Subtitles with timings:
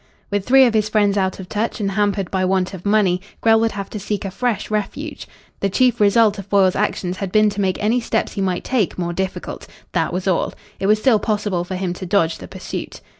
[0.31, 3.59] With three of his friends out of touch, and hampered by want of money, Grell
[3.59, 5.27] would have to seek a fresh refuge.
[5.59, 8.97] The chief result of Foyle's actions had been to make any steps he might take
[8.97, 9.67] more difficult.
[9.91, 10.53] That was all.
[10.79, 12.99] It was still possible for him to dodge the pursuit.